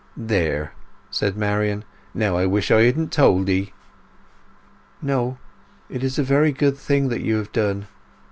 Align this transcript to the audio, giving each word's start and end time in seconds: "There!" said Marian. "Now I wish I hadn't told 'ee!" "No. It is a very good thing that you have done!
"There!" 0.17 0.73
said 1.11 1.37
Marian. 1.37 1.85
"Now 2.15 2.35
I 2.35 2.47
wish 2.47 2.71
I 2.71 2.81
hadn't 2.85 3.11
told 3.11 3.47
'ee!" 3.49 3.71
"No. 4.99 5.37
It 5.91 6.03
is 6.03 6.17
a 6.17 6.23
very 6.23 6.51
good 6.51 6.75
thing 6.75 7.09
that 7.09 7.21
you 7.21 7.37
have 7.37 7.51
done! 7.51 7.85